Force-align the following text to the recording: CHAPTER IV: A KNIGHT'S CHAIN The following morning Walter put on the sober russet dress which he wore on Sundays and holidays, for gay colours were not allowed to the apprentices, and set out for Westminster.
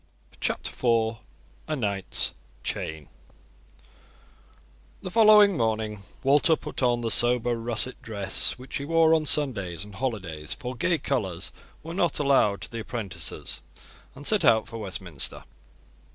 CHAPTER 0.39 0.71
IV: 0.71 1.17
A 1.67 1.75
KNIGHT'S 1.75 2.33
CHAIN 2.63 3.07
The 5.03 5.11
following 5.11 5.55
morning 5.55 6.01
Walter 6.23 6.55
put 6.55 6.81
on 6.81 7.01
the 7.01 7.11
sober 7.11 7.55
russet 7.55 8.01
dress 8.01 8.57
which 8.57 8.77
he 8.77 8.85
wore 8.85 9.13
on 9.13 9.27
Sundays 9.27 9.85
and 9.85 9.93
holidays, 9.93 10.55
for 10.55 10.75
gay 10.75 10.97
colours 10.97 11.51
were 11.83 11.93
not 11.93 12.17
allowed 12.17 12.61
to 12.61 12.71
the 12.71 12.79
apprentices, 12.79 13.61
and 14.15 14.25
set 14.25 14.43
out 14.43 14.67
for 14.67 14.79
Westminster. 14.79 15.43